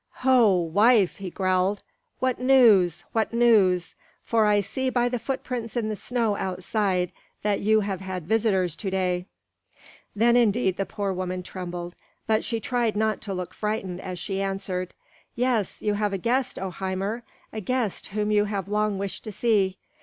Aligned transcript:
"Ho! 0.25 0.55
wife," 0.57 1.17
he 1.17 1.29
growled, 1.29 1.83
"what 2.17 2.39
news, 2.39 3.05
what 3.11 3.31
news? 3.35 3.93
For 4.23 4.47
I 4.47 4.59
see 4.59 4.89
by 4.89 5.07
the 5.09 5.19
footprints 5.19 5.77
in 5.77 5.89
the 5.89 5.95
snow 5.95 6.35
outside 6.37 7.11
that 7.43 7.59
you 7.59 7.81
have 7.81 8.01
had 8.01 8.25
visitors 8.27 8.75
to 8.77 8.89
day." 8.89 9.27
Then 10.15 10.35
indeed 10.35 10.77
the 10.77 10.87
poor 10.87 11.13
woman 11.13 11.43
trembled; 11.43 11.93
but 12.25 12.43
she 12.43 12.59
tried 12.59 12.95
not 12.95 13.21
to 13.21 13.33
look 13.35 13.53
frightened 13.53 14.01
as 14.01 14.17
she 14.17 14.41
answered, 14.41 14.95
"Yes, 15.35 15.83
you 15.83 15.93
have 15.93 16.13
a 16.13 16.17
guest, 16.17 16.57
O 16.57 16.71
Hymir! 16.71 17.21
a 17.53 17.61
guest 17.61 18.07
whom 18.07 18.31
you 18.31 18.45
have 18.45 18.67
long 18.67 18.97
wished 18.97 19.23
to 19.25 19.31
see. 19.31 19.77